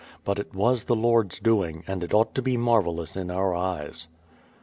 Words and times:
But 0.25 0.39
it 0.39 0.55
was 0.55 0.85
the 0.85 0.95
Lord's 0.95 1.39
doing, 1.39 1.83
and 1.85 2.03
it 2.03 2.11
ought 2.11 2.33
to 2.33 2.41
be 2.41 2.57
marvellous 2.57 3.15
in 3.15 3.29
our 3.29 3.53
eyes. 3.53 4.07